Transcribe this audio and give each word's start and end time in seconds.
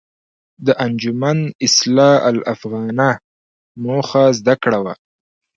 د 0.65 0.67
انجمن 0.85 1.39
اصلاح 1.65 2.15
الافاغنه 2.33 3.09
موخه 3.83 4.23
زده 4.37 4.55
کړه 4.63 4.79
وه. 4.83 4.93